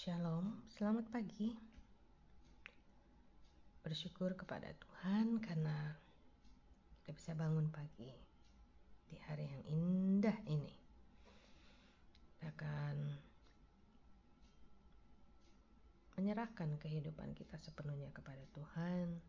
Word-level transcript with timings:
Shalom, 0.00 0.64
selamat 0.80 1.12
pagi. 1.12 1.52
Bersyukur 3.84 4.32
kepada 4.32 4.72
Tuhan 4.72 5.36
karena 5.44 5.92
kita 6.96 7.12
bisa 7.12 7.36
bangun 7.36 7.68
pagi 7.68 8.08
di 9.12 9.20
hari 9.28 9.44
yang 9.44 9.60
indah 9.68 10.40
ini. 10.48 10.72
Kita 12.32 12.48
akan 12.48 12.96
menyerahkan 16.16 16.80
kehidupan 16.80 17.36
kita 17.36 17.60
sepenuhnya 17.60 18.08
kepada 18.16 18.40
Tuhan, 18.56 19.20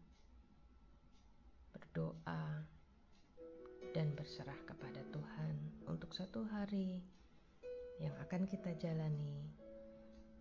berdoa, 1.76 2.64
dan 3.92 4.16
berserah 4.16 4.64
kepada 4.64 5.04
Tuhan 5.12 5.84
untuk 5.92 6.16
satu 6.16 6.48
hari 6.48 7.04
yang 8.00 8.16
akan 8.24 8.48
kita 8.48 8.72
jalani, 8.80 9.61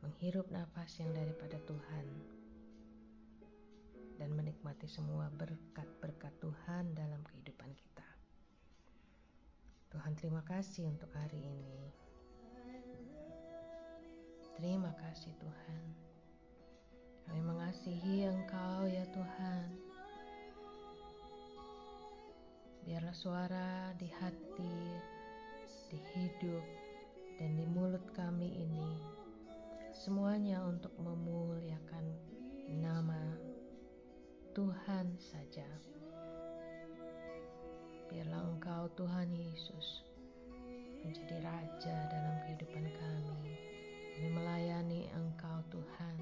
menghirup 0.01 0.49
nafas 0.49 0.97
yang 1.01 1.13
daripada 1.13 1.61
Tuhan, 1.69 2.07
dan 4.21 4.37
menikmati 4.37 4.85
semua 4.85 5.33
berkat-berkat 5.33 6.33
Tuhan 6.45 6.93
dalam 6.93 7.25
kehidupan 7.25 7.73
kita. 7.73 8.09
Tuhan, 9.91 10.13
terima 10.21 10.45
kasih 10.45 10.93
untuk 10.93 11.09
hari 11.17 11.41
ini. 11.41 11.89
Terima 14.61 14.93
kasih, 15.01 15.33
Tuhan. 15.41 15.85
Kami 17.25 17.41
mengasihi 17.41 18.29
Engkau 18.29 18.85
ya 18.85 19.09
Tuhan. 19.09 19.67
Biarlah 22.85 23.17
suara 23.17 23.97
di 23.97 24.09
hati, 24.21 24.79
di 25.89 25.99
hidup, 26.13 26.65
dan 27.41 27.57
di 27.57 27.65
mulut 27.73 28.05
kami 28.13 28.53
ini 28.53 29.20
semuanya 30.01 30.65
untuk 30.65 30.97
memuliakan 30.97 32.17
nama 32.81 33.37
Tuhan 34.57 35.13
saja. 35.21 35.69
Biarlah 38.09 38.49
Engkau 38.49 38.89
Tuhan 38.97 39.29
Yesus 39.29 40.01
menjadi 41.05 41.45
raja 41.45 41.97
dalam 42.09 42.33
kehidupan 42.49 42.89
kami. 42.97 43.53
Kami 44.17 44.29
melayani 44.33 45.13
Engkau 45.13 45.61
Tuhan 45.69 46.17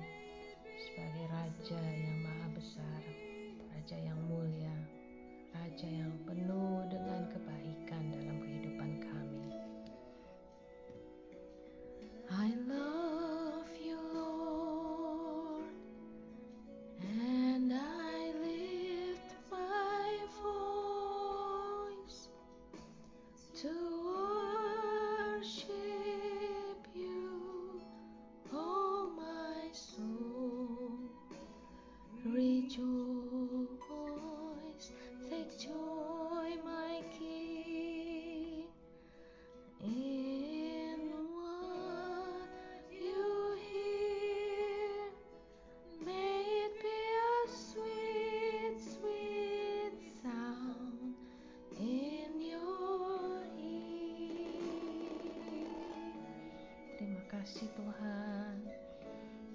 kasih 57.49 57.73
Tuhan. 57.81 58.57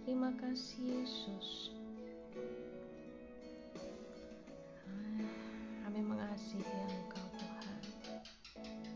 Terima 0.01 0.33
kasih 0.41 0.81
Yesus. 0.81 1.69
Kami 5.85 6.01
mengasihi 6.01 6.73
Engkau 6.89 7.21
Tuhan. 7.37 7.81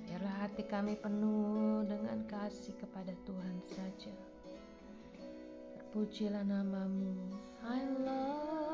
Biarlah 0.09 0.35
hati 0.41 0.65
kami 0.65 0.97
penuh 0.97 1.85
dengan 1.85 2.25
kasih 2.25 2.73
kepada 2.81 3.13
Tuhan 3.21 3.61
saja. 3.69 4.17
Terpujilah 5.77 6.41
namamu. 6.41 7.37
I 7.69 7.85
love 8.01 8.66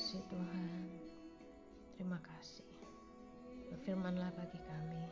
kasih 0.00 0.24
Tuhan. 0.32 0.80
Terima 1.92 2.16
kasih. 2.24 2.64
Berfirmanlah 3.68 4.32
bagi 4.32 4.56
kami. 4.64 5.04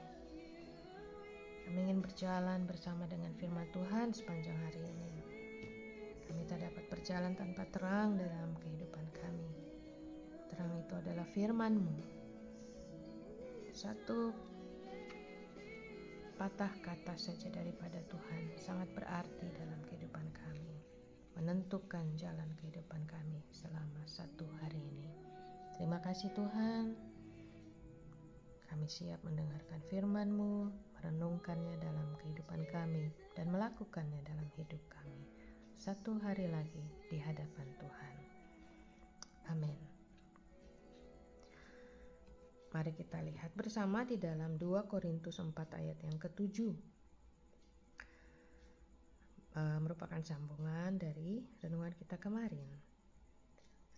Kami 1.68 1.78
ingin 1.84 2.00
berjalan 2.00 2.64
bersama 2.64 3.04
dengan 3.04 3.36
firman 3.36 3.68
Tuhan 3.68 4.16
sepanjang 4.16 4.56
hari 4.56 4.80
ini. 4.80 5.12
Kami 6.24 6.40
tak 6.48 6.64
dapat 6.64 6.88
berjalan 6.88 7.36
tanpa 7.36 7.68
terang 7.68 8.16
dalam 8.16 8.56
kehidupan 8.64 9.04
kami. 9.12 9.52
Terang 10.48 10.72
itu 10.80 10.94
adalah 10.96 11.26
firman-Mu. 11.36 11.96
Satu 13.76 14.32
patah 16.40 16.72
kata 16.80 17.12
saja 17.20 17.52
daripada 17.52 18.00
Tuhan 18.08 18.56
sangat 18.56 18.88
berarti 18.96 19.52
dalam 19.52 19.84
kehidupan 19.84 19.97
menentukan 21.38 22.02
jalan 22.18 22.50
kehidupan 22.58 23.06
kami 23.06 23.38
selama 23.54 24.02
satu 24.10 24.42
hari 24.58 24.82
ini. 24.82 25.14
Terima 25.78 26.02
kasih 26.02 26.34
Tuhan. 26.34 26.98
Kami 28.66 28.86
siap 28.90 29.22
mendengarkan 29.22 29.78
firman-Mu, 29.86 30.66
merenungkannya 30.98 31.78
dalam 31.78 32.10
kehidupan 32.18 32.66
kami, 32.74 33.14
dan 33.38 33.54
melakukannya 33.54 34.18
dalam 34.26 34.50
hidup 34.58 34.82
kami. 34.90 35.30
Satu 35.78 36.18
hari 36.18 36.50
lagi 36.50 36.82
di 37.06 37.22
hadapan 37.22 37.70
Tuhan. 37.78 38.14
Amin. 39.54 39.78
Mari 42.74 42.92
kita 42.98 43.22
lihat 43.22 43.54
bersama 43.54 44.02
di 44.02 44.18
dalam 44.18 44.58
2 44.58 44.90
Korintus 44.90 45.38
4 45.38 45.54
ayat 45.54 46.02
yang 46.02 46.18
ketujuh 46.18 46.97
uh, 49.58 49.78
merupakan 49.82 50.22
sambungan 50.22 50.94
dari 50.94 51.42
renungan 51.58 51.90
kita 51.98 52.14
kemarin. 52.22 52.70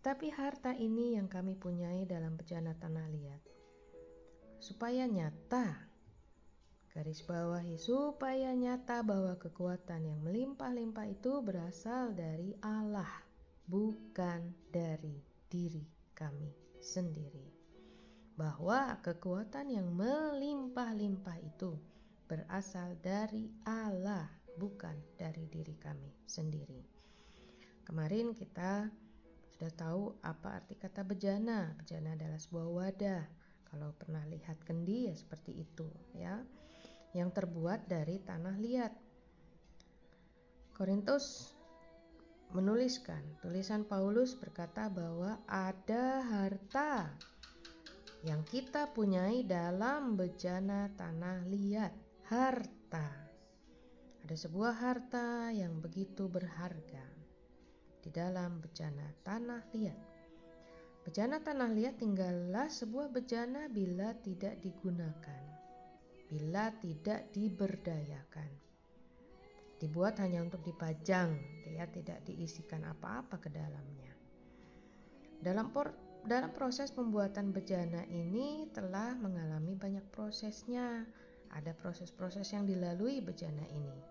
Tetapi 0.00 0.32
harta 0.32 0.72
ini 0.72 1.20
yang 1.20 1.28
kami 1.28 1.60
punyai 1.60 2.08
dalam 2.08 2.32
bejana 2.40 2.72
tanah 2.72 3.04
liat, 3.12 3.42
supaya 4.56 5.04
nyata, 5.04 5.76
garis 6.96 7.20
bawahi, 7.20 7.76
supaya 7.76 8.56
nyata 8.56 9.04
bahwa 9.04 9.36
kekuatan 9.36 10.08
yang 10.08 10.24
melimpah-limpah 10.24 11.04
itu 11.04 11.44
berasal 11.44 12.16
dari 12.16 12.56
Allah, 12.64 13.12
bukan 13.68 14.56
dari 14.72 15.20
diri 15.52 15.84
kami 16.16 16.48
sendiri. 16.80 17.52
Bahwa 18.40 18.96
kekuatan 19.04 19.68
yang 19.68 19.92
melimpah-limpah 19.92 21.44
itu 21.44 21.76
berasal 22.24 22.96
dari 23.04 23.52
Allah, 23.68 24.32
bukan 24.60 24.92
dari 25.16 25.48
diri 25.48 25.72
kami 25.80 26.12
sendiri. 26.28 26.84
Kemarin 27.88 28.36
kita 28.36 28.92
sudah 29.56 29.72
tahu 29.72 30.02
apa 30.20 30.60
arti 30.60 30.76
kata 30.76 31.00
bejana. 31.00 31.72
Bejana 31.80 32.12
adalah 32.12 32.36
sebuah 32.36 32.68
wadah. 32.68 33.24
Kalau 33.72 33.96
pernah 33.96 34.20
lihat 34.28 34.60
kendi 34.68 35.08
ya 35.08 35.14
seperti 35.16 35.64
itu 35.64 35.88
ya. 36.12 36.44
Yang 37.16 37.40
terbuat 37.40 37.88
dari 37.88 38.20
tanah 38.20 38.56
liat. 38.60 38.92
Korintus 40.76 41.56
menuliskan, 42.52 43.20
tulisan 43.40 43.84
Paulus 43.84 44.32
berkata 44.38 44.88
bahwa 44.88 45.38
ada 45.46 46.24
harta 46.24 47.10
yang 48.20 48.44
kita 48.44 48.92
punyai 48.92 49.44
dalam 49.48 50.16
bejana 50.16 50.92
tanah 50.96 51.48
liat. 51.48 51.92
Harta. 52.28 53.29
Ada 54.30 54.46
sebuah 54.46 54.78
harta 54.78 55.50
yang 55.50 55.82
begitu 55.82 56.30
berharga 56.30 57.02
di 57.98 58.14
dalam 58.14 58.62
bejana 58.62 59.10
tanah 59.26 59.58
liat. 59.74 59.98
Bejana 61.02 61.42
tanah 61.42 61.66
liat 61.66 61.98
tinggallah 61.98 62.70
sebuah 62.70 63.10
bejana 63.10 63.66
bila 63.66 64.14
tidak 64.22 64.62
digunakan, 64.62 65.42
bila 66.30 66.70
tidak 66.78 67.26
diberdayakan 67.34 68.54
dibuat 69.82 70.22
hanya 70.22 70.46
untuk 70.46 70.62
dipajang, 70.62 71.34
dia 71.66 71.90
tidak 71.90 72.22
diisikan 72.22 72.86
apa-apa 72.86 73.34
ke 73.42 73.50
dalamnya. 73.50 74.14
Dalam 75.42 75.74
por, 75.74 75.90
dalam 76.22 76.54
proses 76.54 76.94
pembuatan 76.94 77.50
bejana 77.50 78.06
ini 78.06 78.70
telah 78.70 79.10
mengalami 79.18 79.74
banyak 79.74 80.06
prosesnya. 80.14 81.02
Ada 81.50 81.74
proses-proses 81.74 82.46
yang 82.54 82.62
dilalui 82.62 83.18
bejana 83.18 83.66
ini. 83.74 84.09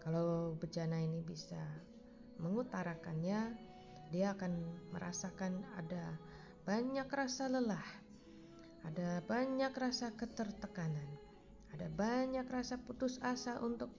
Kalau 0.00 0.56
bejana 0.56 0.96
ini 0.96 1.20
bisa 1.20 1.60
mengutarakannya, 2.40 3.52
dia 4.08 4.32
akan 4.32 4.52
merasakan 4.90 5.60
ada 5.76 6.16
banyak 6.64 7.06
rasa 7.06 7.52
lelah, 7.52 7.84
ada 8.84 9.20
banyak 9.28 9.70
rasa 9.76 10.10
ketertekanan, 10.16 11.06
ada 11.76 11.86
banyak 11.92 12.48
rasa 12.48 12.80
putus 12.80 13.20
asa 13.20 13.60
untuk 13.60 13.92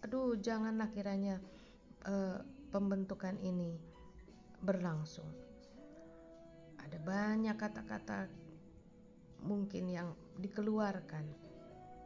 aduh 0.00 0.36
janganlah 0.36 0.88
kiranya 0.92 1.40
uh, 2.04 2.40
pembentukan 2.70 3.36
ini 3.40 3.76
berlangsung. 4.60 5.28
Ada 6.80 7.00
banyak 7.00 7.56
kata-kata 7.56 8.28
mungkin 9.40 9.88
yang 9.88 10.12
dikeluarkan 10.36 11.24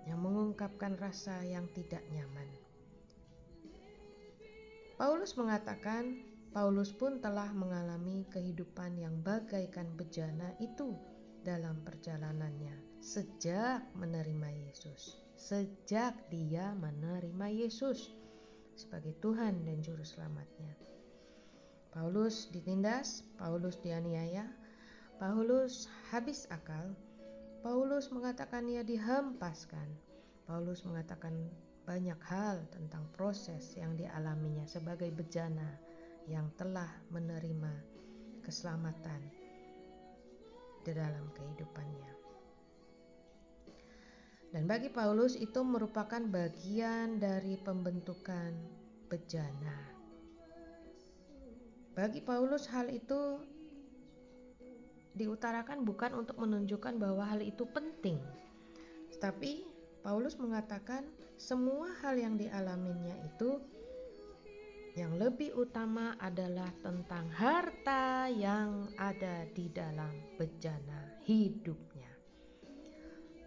yang 0.04 0.20
mengungkapkan 0.20 1.00
rasa 1.00 1.40
yang 1.42 1.64
tidak 1.72 2.04
nyaman. 2.12 2.63
Paulus 4.94 5.34
mengatakan, 5.34 6.22
Paulus 6.54 6.94
pun 6.94 7.18
telah 7.18 7.50
mengalami 7.50 8.26
kehidupan 8.30 8.94
yang 8.98 9.18
bagaikan 9.26 9.90
bejana 9.98 10.54
itu 10.62 10.94
dalam 11.42 11.82
perjalanannya 11.82 13.02
sejak 13.02 13.82
menerima 13.98 14.70
Yesus 14.70 15.24
sejak 15.44 16.14
dia 16.30 16.72
menerima 16.78 17.46
Yesus 17.50 18.14
sebagai 18.78 19.12
Tuhan 19.20 19.66
dan 19.66 19.82
Juru 19.82 20.00
Selamatnya. 20.00 20.72
Paulus 21.92 22.50
ditindas, 22.50 23.22
Paulus 23.38 23.78
dianiaya, 23.78 24.50
Paulus 25.20 25.86
habis 26.10 26.48
akal, 26.50 26.96
Paulus 27.62 28.10
mengatakan 28.10 28.66
ia 28.66 28.82
dihempaskan, 28.82 29.86
Paulus 30.48 30.82
mengatakan 30.82 31.34
banyak 31.84 32.16
hal 32.24 32.64
tentang 32.72 33.04
proses 33.12 33.76
yang 33.76 33.92
dialaminya 33.96 34.64
sebagai 34.64 35.12
bejana 35.12 35.76
yang 36.24 36.48
telah 36.56 36.88
menerima 37.12 37.72
keselamatan 38.40 39.20
di 40.84 40.92
dalam 40.92 41.28
kehidupannya. 41.36 42.12
Dan 44.54 44.70
bagi 44.70 44.88
Paulus 44.88 45.34
itu 45.36 45.60
merupakan 45.66 46.22
bagian 46.30 47.18
dari 47.18 47.58
pembentukan 47.58 48.54
bejana. 49.10 49.92
Bagi 51.94 52.22
Paulus 52.22 52.70
hal 52.70 52.86
itu 52.88 53.42
diutarakan 55.14 55.82
bukan 55.82 56.14
untuk 56.14 56.38
menunjukkan 56.38 56.98
bahwa 56.98 57.26
hal 57.26 57.42
itu 57.42 57.66
penting. 57.70 58.18
Tapi 59.18 59.73
Paulus 60.04 60.36
mengatakan 60.36 61.08
semua 61.40 61.88
hal 62.04 62.20
yang 62.20 62.36
dialaminya 62.36 63.16
itu 63.24 63.56
yang 64.94 65.16
lebih 65.16 65.56
utama 65.56 66.14
adalah 66.20 66.68
tentang 66.84 67.26
harta 67.32 68.28
yang 68.30 68.86
ada 69.00 69.48
di 69.50 69.72
dalam 69.72 70.12
bejana 70.38 71.18
hidupnya. 71.26 72.06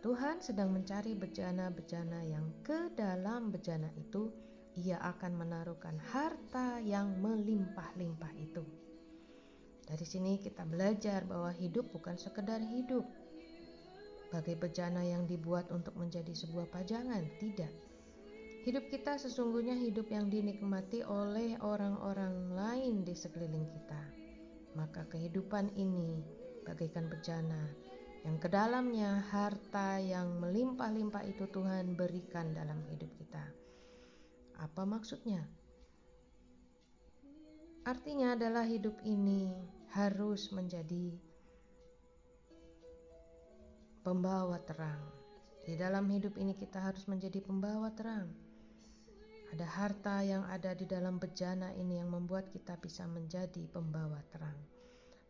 Tuhan 0.01 0.41
sedang 0.41 0.73
mencari 0.73 1.13
bejana-bejana 1.13 2.25
yang 2.25 2.49
ke 2.65 2.89
dalam 2.97 3.53
bejana 3.53 3.93
itu 3.95 4.33
ia 4.77 4.97
akan 5.01 5.37
menaruhkan 5.37 5.95
harta 6.09 6.81
yang 6.81 7.21
melimpah-limpah 7.21 8.33
itu. 8.37 8.65
Dari 9.87 10.05
sini 10.05 10.35
kita 10.37 10.67
belajar 10.67 11.23
bahwa 11.23 11.55
hidup 11.55 11.87
bukan 11.95 12.19
sekedar 12.19 12.59
hidup. 12.59 13.07
Bagai 14.27 14.59
bejana 14.59 15.03
yang 15.07 15.23
dibuat 15.23 15.71
untuk 15.71 15.95
menjadi 15.95 16.35
sebuah 16.35 16.67
pajangan, 16.67 17.23
tidak. 17.39 17.71
Hidup 18.67 18.91
kita 18.91 19.15
sesungguhnya 19.15 19.79
hidup 19.79 20.11
yang 20.11 20.27
dinikmati 20.27 20.99
oleh 21.07 21.55
orang-orang 21.63 22.51
lain 22.51 23.07
di 23.07 23.15
sekeliling 23.15 23.63
kita. 23.71 24.03
Maka 24.75 25.07
kehidupan 25.07 25.71
ini 25.79 26.19
bagaikan 26.67 27.07
bejana 27.07 27.71
yang 28.27 28.43
ke 28.43 28.51
dalamnya 28.51 29.23
harta 29.31 30.03
yang 30.03 30.43
melimpah-limpah 30.43 31.23
itu 31.23 31.47
Tuhan 31.47 31.95
berikan 31.95 32.51
dalam 32.51 32.83
hidup 32.91 33.07
kita. 33.15 33.39
Apa 34.59 34.83
maksudnya? 34.83 35.47
Artinya 37.87 38.35
adalah 38.35 38.67
hidup 38.67 38.99
ini 39.07 39.55
harus 39.95 40.51
menjadi 40.51 41.15
pembawa 44.07 44.63
terang. 44.63 45.03
Di 45.67 45.75
dalam 45.75 46.07
hidup 46.07 46.39
ini 46.39 46.55
kita 46.55 46.79
harus 46.79 47.03
menjadi 47.11 47.43
pembawa 47.43 47.91
terang. 47.91 48.31
Ada 49.51 49.67
harta 49.67 50.23
yang 50.23 50.47
ada 50.47 50.71
di 50.71 50.87
dalam 50.87 51.19
bejana 51.19 51.75
ini 51.75 51.99
yang 51.99 52.07
membuat 52.07 52.47
kita 52.47 52.79
bisa 52.79 53.03
menjadi 53.03 53.67
pembawa 53.67 54.23
terang 54.31 54.55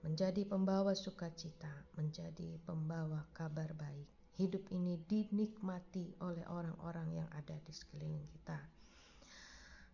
menjadi 0.07 0.47
pembawa 0.47 0.95
sukacita, 0.95 1.67
menjadi 1.99 2.55
pembawa 2.63 3.27
kabar 3.35 3.75
baik. 3.75 4.07
Hidup 4.39 4.69
ini 4.71 5.01
dinikmati 5.03 6.15
oleh 6.23 6.47
orang-orang 6.47 7.11
yang 7.11 7.29
ada 7.35 7.59
di 7.65 7.73
sekeliling 7.75 8.23
kita. 8.31 8.55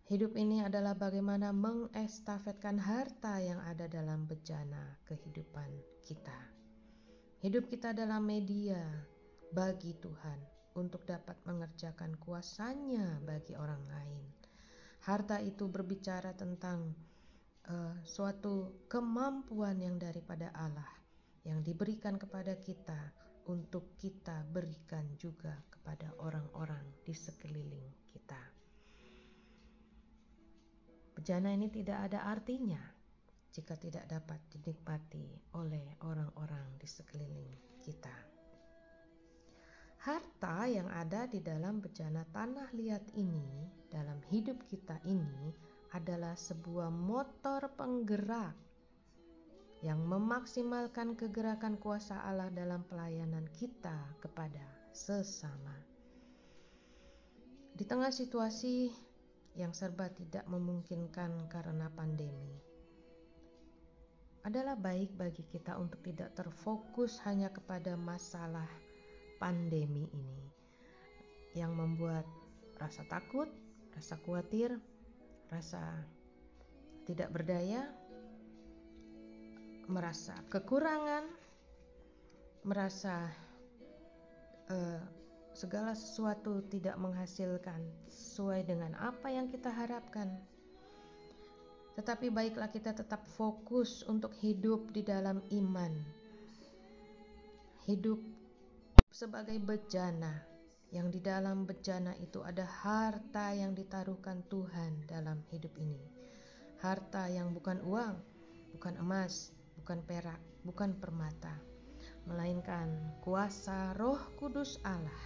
Hidup 0.06 0.38
ini 0.38 0.62
adalah 0.62 0.94
bagaimana 0.94 1.50
mengestafetkan 1.50 2.78
harta 2.78 3.40
yang 3.40 3.58
ada 3.66 3.90
dalam 3.90 4.28
bejana 4.30 5.00
kehidupan 5.08 5.72
kita. 6.06 6.53
Hidup 7.44 7.68
kita 7.68 7.92
adalah 7.92 8.24
media 8.24 8.80
bagi 9.52 9.92
Tuhan 10.00 10.40
untuk 10.80 11.04
dapat 11.04 11.36
mengerjakan 11.44 12.16
kuasanya 12.16 13.20
bagi 13.20 13.52
orang 13.52 13.84
lain. 13.84 14.24
Harta 15.04 15.44
itu 15.44 15.68
berbicara 15.68 16.32
tentang 16.32 16.96
uh, 17.68 18.00
suatu 18.00 18.88
kemampuan 18.88 19.76
yang 19.76 20.00
daripada 20.00 20.56
Allah 20.56 20.88
yang 21.44 21.60
diberikan 21.60 22.16
kepada 22.16 22.56
kita 22.56 23.12
untuk 23.44 23.92
kita 24.00 24.48
berikan 24.48 25.04
juga 25.20 25.52
kepada 25.68 26.16
orang-orang 26.24 26.96
di 27.04 27.12
sekeliling 27.12 27.92
kita. 28.08 28.40
Bejana 31.12 31.52
ini 31.52 31.68
tidak 31.68 32.08
ada 32.08 32.24
artinya 32.24 32.93
jika 33.54 33.78
tidak 33.78 34.10
dapat 34.10 34.42
dinikmati 34.50 35.54
oleh 35.54 35.94
orang-orang 36.02 36.74
di 36.82 36.90
sekeliling 36.90 37.54
kita. 37.78 38.10
Harta 40.02 40.66
yang 40.66 40.90
ada 40.90 41.30
di 41.30 41.38
dalam 41.38 41.78
bejana 41.78 42.26
tanah 42.34 42.74
liat 42.74 43.14
ini, 43.14 43.70
dalam 43.88 44.18
hidup 44.28 44.58
kita 44.66 44.98
ini, 45.06 45.54
adalah 45.94 46.34
sebuah 46.34 46.90
motor 46.90 47.70
penggerak 47.78 48.58
yang 49.86 50.02
memaksimalkan 50.02 51.14
kegerakan 51.14 51.78
kuasa 51.78 52.18
Allah 52.26 52.50
dalam 52.50 52.82
pelayanan 52.90 53.46
kita 53.54 53.96
kepada 54.18 54.66
sesama. 54.90 55.78
Di 57.78 57.86
tengah 57.86 58.10
situasi 58.10 58.90
yang 59.54 59.70
serba 59.70 60.10
tidak 60.10 60.44
memungkinkan 60.50 61.46
karena 61.46 61.86
pandemi, 61.94 62.73
adalah 64.44 64.76
baik 64.76 65.16
bagi 65.16 65.40
kita 65.48 65.80
untuk 65.80 66.04
tidak 66.04 66.36
terfokus 66.36 67.16
hanya 67.24 67.48
kepada 67.48 67.96
masalah 67.96 68.68
pandemi 69.40 70.04
ini 70.12 70.44
yang 71.56 71.72
membuat 71.72 72.28
rasa 72.76 73.08
takut, 73.08 73.48
rasa 73.96 74.20
khawatir, 74.20 74.76
rasa 75.48 75.80
tidak 77.08 77.32
berdaya, 77.32 77.88
merasa 79.88 80.36
kekurangan, 80.52 81.24
merasa 82.68 83.32
uh, 84.68 85.00
segala 85.54 85.94
sesuatu 85.94 86.66
tidak 86.68 86.98
menghasilkan 86.98 87.80
sesuai 88.10 88.66
dengan 88.66 88.92
apa 88.98 89.30
yang 89.30 89.46
kita 89.48 89.70
harapkan. 89.70 90.36
Tetapi 92.04 92.28
baiklah 92.28 92.68
kita 92.68 92.92
tetap 92.92 93.24
fokus 93.24 94.04
untuk 94.04 94.36
hidup 94.44 94.92
di 94.92 95.00
dalam 95.00 95.40
iman. 95.56 95.88
Hidup 97.88 98.20
sebagai 99.08 99.56
bejana 99.56 100.44
yang 100.92 101.08
di 101.08 101.16
dalam 101.24 101.64
bejana 101.64 102.12
itu 102.20 102.44
ada 102.44 102.68
harta 102.68 103.56
yang 103.56 103.72
ditaruhkan 103.72 104.44
Tuhan 104.52 105.08
dalam 105.08 105.40
hidup 105.48 105.72
ini. 105.80 105.96
Harta 106.84 107.24
yang 107.32 107.56
bukan 107.56 107.80
uang, 107.88 108.20
bukan 108.76 109.00
emas, 109.00 109.56
bukan 109.80 110.04
perak, 110.04 110.44
bukan 110.60 110.92
permata, 111.00 111.56
melainkan 112.28 113.16
kuasa 113.24 113.96
Roh 113.96 114.20
Kudus 114.36 114.76
Allah 114.84 115.24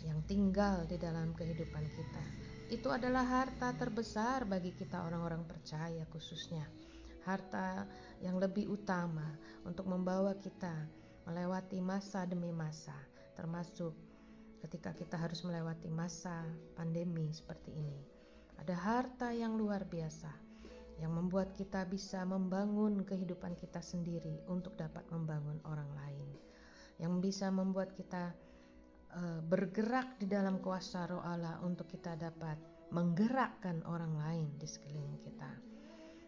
yang 0.00 0.24
tinggal 0.24 0.88
di 0.88 0.96
dalam 0.96 1.36
kehidupan 1.36 1.84
kita. 1.92 2.55
Itu 2.66 2.90
adalah 2.90 3.22
harta 3.22 3.70
terbesar 3.78 4.42
bagi 4.42 4.74
kita 4.74 5.06
orang-orang 5.06 5.46
percaya 5.46 6.02
khususnya. 6.10 6.66
Harta 7.22 7.86
yang 8.22 8.42
lebih 8.42 8.66
utama 8.66 9.26
untuk 9.62 9.86
membawa 9.86 10.34
kita 10.38 10.74
melewati 11.26 11.78
masa 11.78 12.26
demi 12.26 12.50
masa, 12.50 12.94
termasuk 13.38 13.94
ketika 14.66 14.90
kita 14.94 15.14
harus 15.14 15.46
melewati 15.46 15.86
masa 15.90 16.42
pandemi 16.74 17.30
seperti 17.30 17.70
ini. 17.70 18.02
Ada 18.58 18.74
harta 18.74 19.30
yang 19.30 19.54
luar 19.54 19.86
biasa 19.86 20.46
yang 20.96 21.12
membuat 21.12 21.52
kita 21.54 21.84
bisa 21.86 22.24
membangun 22.24 23.04
kehidupan 23.04 23.52
kita 23.60 23.84
sendiri 23.84 24.40
untuk 24.48 24.74
dapat 24.80 25.04
membangun 25.12 25.60
orang 25.68 25.88
lain, 25.92 26.28
yang 26.96 27.20
bisa 27.20 27.52
membuat 27.52 27.92
kita 27.92 28.32
bergerak 29.48 30.20
di 30.20 30.28
dalam 30.28 30.60
kuasa 30.60 31.08
Roh 31.08 31.24
Allah 31.24 31.56
untuk 31.64 31.88
kita 31.88 32.20
dapat 32.20 32.60
menggerakkan 32.92 33.82
orang 33.88 34.14
lain 34.20 34.48
di 34.60 34.68
sekeliling 34.68 35.18
kita, 35.24 35.50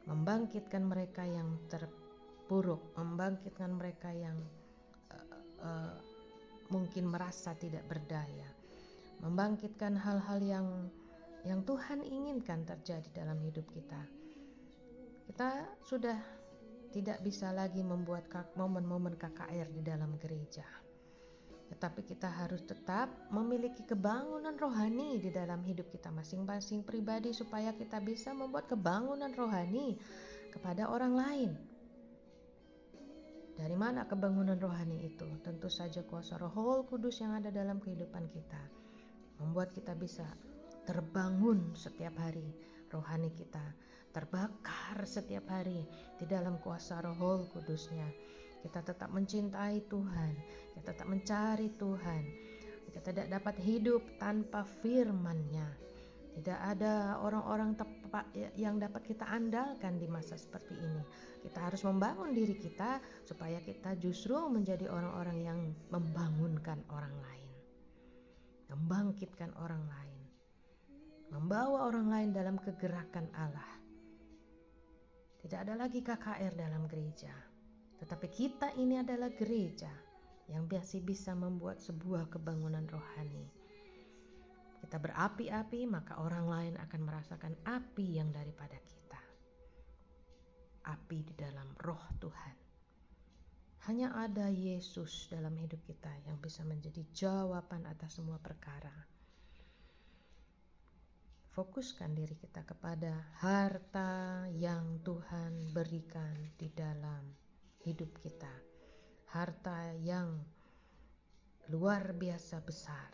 membangkitkan 0.09 0.83
mereka 0.89 1.23
yang 1.23 1.61
terpuruk, 1.69 2.97
membangkitkan 2.97 3.77
mereka 3.77 4.11
yang 4.11 4.41
uh, 5.13 5.37
uh, 5.63 5.95
mungkin 6.73 7.13
merasa 7.13 7.55
tidak 7.55 7.85
berdaya, 7.87 8.49
membangkitkan 9.21 9.95
hal-hal 9.95 10.41
yang 10.43 10.67
yang 11.47 11.63
Tuhan 11.63 12.03
inginkan 12.03 12.67
terjadi 12.67 13.07
dalam 13.15 13.39
hidup 13.39 13.69
kita. 13.71 14.03
Kita 15.29 15.77
sudah 15.87 16.19
tidak 16.91 17.21
bisa 17.21 17.53
lagi 17.53 17.85
membuat 17.85 18.27
momen-momen 18.57 19.15
KKR 19.21 19.69
di 19.71 19.85
dalam 19.85 20.17
gereja. 20.17 20.88
Tetapi 21.69 22.01
kita 22.05 22.29
harus 22.29 22.65
tetap 22.65 23.13
memiliki 23.29 23.85
kebangunan 23.85 24.57
rohani 24.57 25.21
di 25.21 25.29
dalam 25.29 25.61
hidup 25.65 25.93
kita 25.93 26.09
masing-masing 26.09 26.81
pribadi 26.83 27.37
supaya 27.37 27.77
kita 27.77 28.01
bisa 28.01 28.33
membuat 28.33 28.67
kebangunan 28.73 29.31
rohani 29.37 30.01
kepada 30.49 30.89
orang 30.89 31.15
lain. 31.15 31.51
Dari 33.59 33.75
mana 33.75 34.07
kebangunan 34.07 34.57
rohani 34.57 35.13
itu? 35.13 35.27
Tentu 35.43 35.67
saja 35.67 36.07
kuasa 36.07 36.39
Roh 36.39 36.87
Kudus 36.87 37.19
yang 37.21 37.37
ada 37.37 37.51
dalam 37.51 37.83
kehidupan 37.83 38.31
kita 38.31 38.63
membuat 39.43 39.71
kita 39.75 39.95
bisa 39.95 40.27
terbangun 40.87 41.77
setiap 41.77 42.17
hari 42.17 42.49
rohani 42.89 43.29
kita 43.35 43.63
terbakar 44.19 45.05
setiap 45.05 45.47
hari 45.53 45.85
di 46.17 46.25
dalam 46.25 46.59
kuasa 46.59 46.99
roh 47.05 47.45
kudusnya. 47.53 48.09
Kita 48.59 48.83
tetap 48.83 49.11
mencintai 49.15 49.87
Tuhan, 49.87 50.33
kita 50.75 50.81
tetap 50.95 51.07
mencari 51.07 51.69
Tuhan. 51.79 52.23
Kita 52.89 52.99
tidak 53.05 53.27
dapat 53.31 53.57
hidup 53.63 54.03
tanpa 54.19 54.65
firman-Nya. 54.65 55.69
Tidak 56.39 56.59
ada 56.59 57.19
orang-orang 57.19 57.75
yang 58.55 58.79
dapat 58.79 59.03
kita 59.07 59.27
andalkan 59.27 59.99
di 59.99 60.07
masa 60.07 60.39
seperti 60.39 60.75
ini. 60.79 61.03
Kita 61.43 61.69
harus 61.69 61.83
membangun 61.83 62.31
diri 62.31 62.55
kita 62.55 63.03
supaya 63.27 63.59
kita 63.59 63.99
justru 63.99 64.39
menjadi 64.47 64.87
orang-orang 64.87 65.39
yang 65.43 65.61
membangunkan 65.91 66.83
orang 66.91 67.15
lain. 67.15 67.51
Membangkitkan 68.71 69.51
orang 69.59 69.83
lain. 69.83 70.21
Membawa 71.29 71.91
orang 71.91 72.07
lain 72.09 72.31
dalam 72.33 72.57
kegerakan 72.57 73.29
Allah 73.37 73.79
tidak 75.39 75.65
ada 75.65 75.75
lagi 75.79 76.03
KKR 76.03 76.53
dalam 76.59 76.85
gereja, 76.91 77.31
tetapi 77.99 78.27
kita 78.31 78.75
ini 78.79 79.03
adalah 79.03 79.31
gereja 79.35 79.91
yang 80.49 80.65
biasa 80.65 81.03
bisa 81.05 81.35
membuat 81.35 81.83
sebuah 81.83 82.31
kebangunan 82.33 82.87
rohani. 82.89 83.47
Kita 84.79 84.97
berapi-api, 84.97 85.85
maka 85.85 86.23
orang 86.23 86.47
lain 86.49 86.75
akan 86.79 87.01
merasakan 87.03 87.55
api 87.67 88.23
yang 88.23 88.31
daripada 88.33 88.79
kita. 88.81 89.21
Api 90.89 91.19
di 91.27 91.35
dalam 91.37 91.75
roh 91.83 92.01
Tuhan. 92.23 92.57
Hanya 93.91 94.15
ada 94.17 94.49
Yesus 94.49 95.29
dalam 95.29 95.59
hidup 95.59 95.83
kita 95.85 96.13
yang 96.25 96.41
bisa 96.41 96.65
menjadi 96.65 97.03
jawaban 97.13 97.85
atas 97.85 98.17
semua 98.17 98.41
perkara 98.41 99.19
fokuskan 101.59 102.15
diri 102.15 102.39
kita 102.39 102.63
kepada 102.63 103.35
harta 103.43 104.47
yang 104.55 105.03
Tuhan 105.03 105.75
berikan 105.75 106.55
di 106.55 106.71
dalam 106.71 107.48
hidup 107.85 108.11
kita. 108.19 108.51
Harta 109.31 109.93
yang 110.01 110.41
luar 111.69 112.17
biasa 112.17 112.65
besar. 112.65 113.13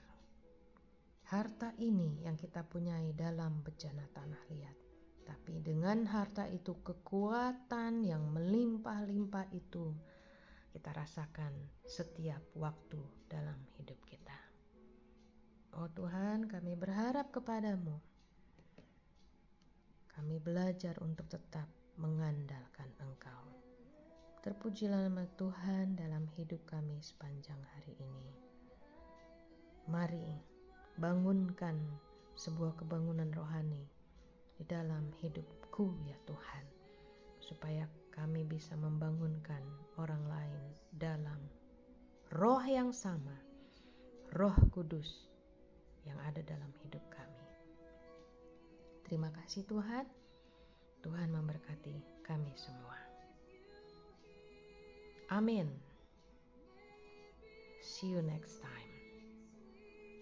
Harta 1.28 1.75
ini 1.83 2.23
yang 2.23 2.38
kita 2.38 2.62
punyai 2.62 3.11
dalam 3.16 3.64
bejana 3.66 4.06
tanah 4.14 4.42
liat. 4.52 4.78
Tapi 5.25 5.64
dengan 5.64 6.04
harta 6.04 6.44
itu 6.47 6.76
kekuatan 6.85 8.04
yang 8.04 8.28
melimpah-limpah 8.30 9.49
itu 9.56 9.90
kita 10.71 10.92
rasakan 10.92 11.52
setiap 11.88 12.44
waktu 12.54 13.00
dalam 13.26 13.56
hidup 13.80 13.99
kita. 14.04 14.37
Oh 15.75 15.88
Tuhan, 15.90 16.47
kami 16.47 16.76
berharap 16.76 17.33
kepadamu 17.33 18.14
kami 20.14 20.38
belajar 20.38 20.94
untuk 21.02 21.26
tetap 21.26 21.66
mengandalkan 21.99 22.87
Engkau. 23.02 23.63
Terpujilah 24.44 25.08
nama 25.08 25.24
Tuhan 25.40 25.96
dalam 25.96 26.28
hidup 26.36 26.68
kami 26.68 27.00
sepanjang 27.00 27.56
hari 27.64 27.96
ini. 27.96 28.36
Mari 29.88 30.36
bangunkan 31.00 31.72
sebuah 32.36 32.76
kebangunan 32.76 33.32
rohani 33.32 33.88
di 34.60 34.68
dalam 34.68 35.08
hidupku 35.24 35.96
ya 36.04 36.20
Tuhan, 36.28 36.64
supaya 37.40 37.88
kami 38.12 38.44
bisa 38.44 38.76
membangunkan 38.76 39.64
orang 39.96 40.20
lain 40.28 40.64
dalam 40.92 41.40
roh 42.28 42.60
yang 42.68 42.92
sama, 42.92 43.40
roh 44.36 44.52
kudus 44.76 45.24
yang 46.04 46.20
ada 46.20 46.44
dalam 46.44 46.68
hidup 46.84 47.00
kami. 47.08 47.48
Terima 49.08 49.32
kasih 49.32 49.64
Tuhan. 49.64 50.04
Tuhan 51.00 51.32
memberkati 51.32 51.96
kami 52.28 52.52
semua. 52.60 53.03
Amin. 55.31 55.69
See 57.81 58.07
you 58.09 58.23
next 58.23 58.61
time. 58.61 58.93